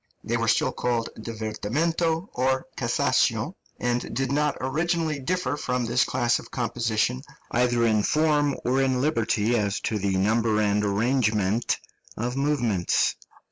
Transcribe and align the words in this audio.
They 0.23 0.35
were 0.35 0.47
still 0.47 0.71
called 0.71 1.11
divertimento 1.15 2.29
or 2.33 2.65
cassation, 2.75 3.53
and 3.79 4.15
did 4.15 4.31
not 4.31 4.57
originally 4.59 5.19
differ 5.19 5.55
from 5.55 5.85
this 5.85 6.05
class 6.05 6.39
of 6.39 6.49
composition, 6.49 7.21
either 7.51 7.85
in 7.85 8.01
form 8.01 8.55
or 8.65 8.81
in 8.81 8.99
liberty 8.99 9.55
as 9.55 9.79
to 9.81 9.99
the 9.99 10.17
number 10.17 10.59
and 10.59 10.83
arrangement 10.83 11.77
of 12.17 12.35
movements. 12.35 13.15